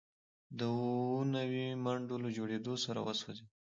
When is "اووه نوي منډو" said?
0.73-2.15